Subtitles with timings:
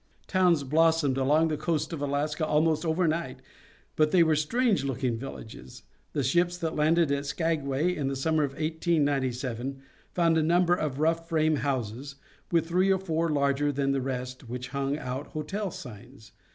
[0.25, 3.39] Towns blossomed along the coast of Alaska almost over night,
[3.95, 5.83] but they were strange looking villages.
[6.13, 9.79] The ships that landed at Skagway in the summer of 1897
[10.11, 12.15] found a number of rough frame houses,
[12.51, 16.31] with three or four larger than the rest which hung out hotel signs.